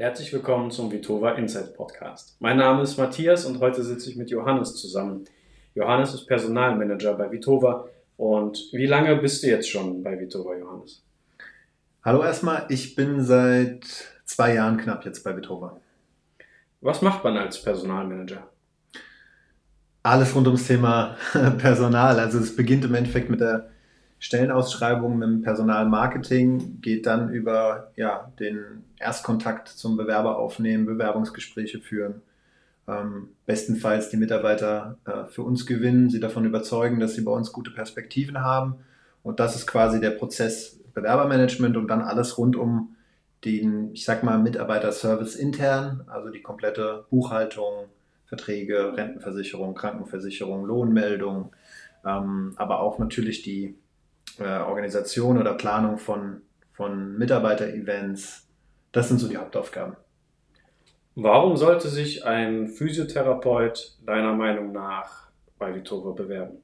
[0.00, 2.34] Herzlich willkommen zum Vitova Insights Podcast.
[2.40, 5.26] Mein Name ist Matthias und heute sitze ich mit Johannes zusammen.
[5.74, 7.86] Johannes ist Personalmanager bei Vitova.
[8.16, 11.02] Und wie lange bist du jetzt schon bei Vitova, Johannes?
[12.02, 13.84] Hallo erstmal, ich bin seit
[14.24, 15.78] zwei Jahren knapp jetzt bei Vitova.
[16.80, 18.48] Was macht man als Personalmanager?
[20.02, 21.18] Alles rund ums Thema
[21.58, 22.18] Personal.
[22.18, 23.68] Also es beginnt im Endeffekt mit der
[24.20, 32.20] Stellenausschreibung, dem Personalmarketing, geht dann über ja, den Erstkontakt zum Bewerber aufnehmen, Bewerbungsgespräche führen,
[32.86, 37.50] ähm, bestenfalls die Mitarbeiter äh, für uns gewinnen, sie davon überzeugen, dass sie bei uns
[37.50, 38.76] gute Perspektiven haben.
[39.22, 42.96] Und das ist quasi der Prozess Bewerbermanagement und dann alles rund um
[43.46, 47.86] den, ich sag mal, Mitarbeiterservice intern, also die komplette Buchhaltung,
[48.26, 51.52] Verträge, Rentenversicherung, Krankenversicherung, Lohnmeldung,
[52.04, 53.76] ähm, aber auch natürlich die
[54.40, 58.48] äh, Organisation oder Planung von, von Mitarbeiter-Events.
[58.92, 59.96] Das sind so die Hauptaufgaben.
[61.14, 66.58] Warum sollte sich ein Physiotherapeut deiner Meinung nach bei Vitova bewerben?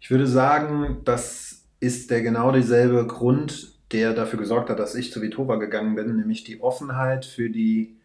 [0.00, 5.12] Ich würde sagen, das ist der genau dieselbe Grund, der dafür gesorgt hat, dass ich
[5.12, 7.96] zu Vitova gegangen bin, nämlich die Offenheit für die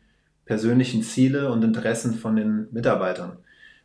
[0.46, 3.38] persönlichen Ziele und Interessen von den Mitarbeitern.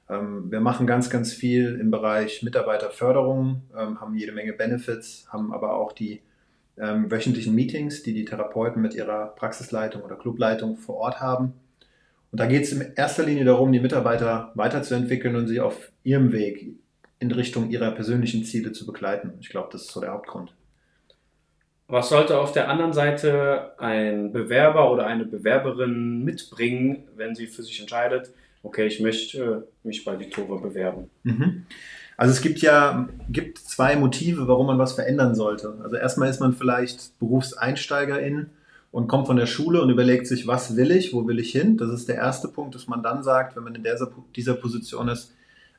[0.09, 5.53] Ähm, wir machen ganz, ganz viel im Bereich Mitarbeiterförderung, ähm, haben jede Menge Benefits, haben
[5.53, 6.21] aber auch die
[6.79, 11.55] ähm, wöchentlichen Meetings, die die Therapeuten mit ihrer Praxisleitung oder Clubleitung vor Ort haben.
[12.31, 16.33] Und da geht es in erster Linie darum, die Mitarbeiter weiterzuentwickeln und sie auf ihrem
[16.33, 16.75] Weg
[17.19, 19.35] in Richtung ihrer persönlichen Ziele zu begleiten.
[19.41, 20.55] Ich glaube, das ist so der Hauptgrund.
[21.89, 27.63] Was sollte auf der anderen Seite ein Bewerber oder eine Bewerberin mitbringen, wenn sie für
[27.63, 28.33] sich entscheidet,
[28.63, 31.11] okay, ich möchte mich bei Vitova bewerben?
[31.23, 31.67] Mhm.
[32.17, 35.79] Also es gibt ja gibt zwei Motive, warum man was verändern sollte.
[35.83, 38.51] Also erstmal ist man vielleicht Berufseinsteigerin
[38.91, 41.79] und kommt von der Schule und überlegt sich, was will ich, wo will ich hin.
[41.79, 45.09] Das ist der erste Punkt, dass man dann sagt, wenn man in dieser, dieser Position
[45.09, 45.33] ist,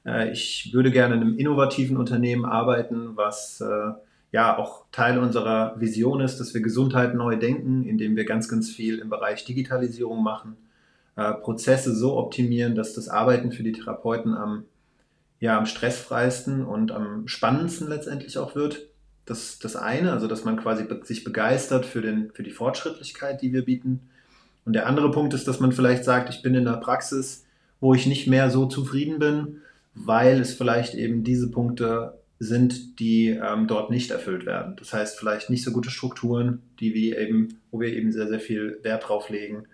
[0.06, 3.92] äh, ich würde gerne in einem innovativen Unternehmen arbeiten, was äh,
[4.32, 8.72] ja auch Teil unserer Vision ist, dass wir Gesundheit neu denken, indem wir ganz, ganz
[8.72, 10.58] viel im Bereich Digitalisierung machen,
[11.16, 14.66] äh, Prozesse so optimieren, dass das Arbeiten für die Therapeuten am,
[15.40, 18.88] ja, am stressfreisten und am spannendsten letztendlich auch wird.
[19.26, 23.54] Das das eine, also dass man quasi sich begeistert für, den, für die Fortschrittlichkeit, die
[23.54, 24.10] wir bieten.
[24.66, 27.46] Und der andere Punkt ist, dass man vielleicht sagt, ich bin in einer Praxis,
[27.80, 29.62] wo ich nicht mehr so zufrieden bin,
[29.94, 34.76] weil es vielleicht eben diese Punkte sind, die ähm, dort nicht erfüllt werden.
[34.78, 38.40] Das heißt, vielleicht nicht so gute Strukturen, die wir eben, wo wir eben sehr, sehr
[38.40, 39.66] viel Wert drauf legen.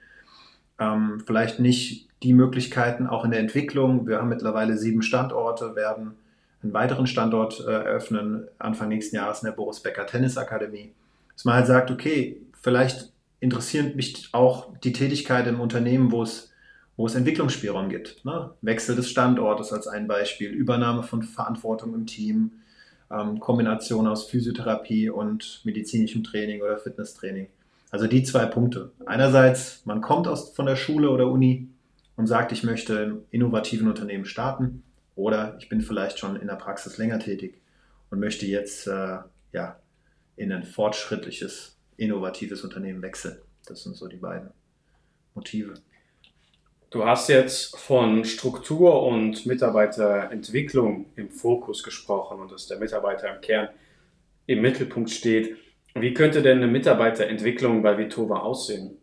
[0.79, 4.07] Ähm, vielleicht nicht die Möglichkeiten auch in der Entwicklung.
[4.07, 6.15] Wir haben mittlerweile sieben Standorte, werden
[6.61, 10.91] einen weiteren Standort äh, eröffnen, Anfang nächsten Jahres in der Boris Becker Tennisakademie.
[11.33, 16.49] Dass man halt sagt, okay, vielleicht interessiert mich auch die Tätigkeit im Unternehmen, wo es
[16.99, 18.25] wo es Entwicklungsspielraum gibt.
[18.25, 18.51] Ne?
[18.61, 22.51] Wechsel des Standortes als ein Beispiel, Übernahme von Verantwortung im Team,
[23.09, 27.47] ähm, Kombination aus Physiotherapie und medizinischem Training oder Fitnesstraining.
[27.91, 28.91] Also die zwei Punkte.
[29.05, 31.69] Einerseits, man kommt aus, von der Schule oder Uni
[32.15, 34.83] und sagt, ich möchte im innovativen Unternehmen starten
[35.15, 37.61] oder ich bin vielleicht schon in der Praxis länger tätig
[38.09, 39.17] und möchte jetzt äh,
[39.51, 39.79] ja,
[40.35, 43.37] in ein fortschrittliches, innovatives Unternehmen wechseln.
[43.65, 44.51] Das sind so die beiden
[45.33, 45.73] Motive.
[46.89, 53.41] Du hast jetzt von Struktur und Mitarbeiterentwicklung im Fokus gesprochen und dass der Mitarbeiter im
[53.41, 53.69] Kern
[54.47, 55.55] im Mittelpunkt steht.
[56.01, 58.97] Wie könnte denn eine Mitarbeiterentwicklung bei Vitova aussehen?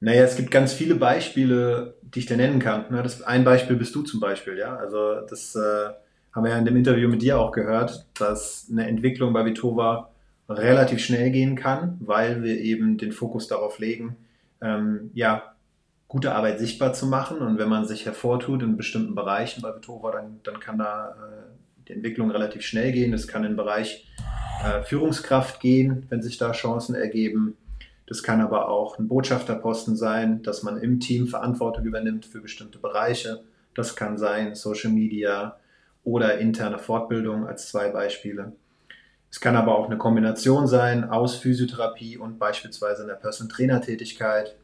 [0.00, 2.84] Naja, es gibt ganz viele Beispiele, die ich dir nennen kann.
[2.90, 4.76] Das, ein Beispiel bist du zum Beispiel, ja.
[4.76, 5.88] Also das äh,
[6.32, 10.10] haben wir ja in dem Interview mit dir auch gehört, dass eine Entwicklung bei Vitova
[10.48, 14.16] relativ schnell gehen kann, weil wir eben den Fokus darauf legen,
[14.60, 15.54] ähm, ja,
[16.08, 17.38] gute Arbeit sichtbar zu machen.
[17.38, 21.84] Und wenn man sich hervortut in bestimmten Bereichen bei Vitova, dann, dann kann da äh,
[21.88, 23.12] die Entwicklung relativ schnell gehen.
[23.12, 24.06] Es kann in den Bereich
[24.64, 27.56] äh, Führungskraft gehen, wenn sich da Chancen ergeben.
[28.06, 32.78] Das kann aber auch ein Botschafterposten sein, dass man im Team Verantwortung übernimmt für bestimmte
[32.78, 33.42] Bereiche.
[33.74, 35.56] Das kann sein Social Media
[36.04, 38.52] oder interne Fortbildung als zwei Beispiele.
[39.30, 44.56] Es kann aber auch eine Kombination sein aus Physiotherapie und beispielsweise einer Personal Trainer Tätigkeit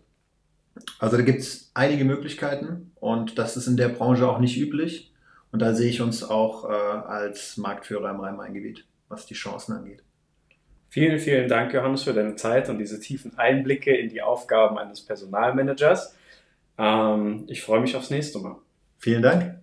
[0.98, 5.12] also da gibt es einige Möglichkeiten und das ist in der Branche auch nicht üblich.
[5.52, 10.02] Und da sehe ich uns auch äh, als Marktführer im Rhein-Main-Gebiet, was die Chancen angeht.
[10.88, 15.04] Vielen, vielen Dank, Johannes, für deine Zeit und diese tiefen Einblicke in die Aufgaben eines
[15.04, 16.16] Personalmanagers.
[16.78, 18.56] Ähm, ich freue mich aufs nächste Mal.
[18.98, 19.60] Vielen Dank.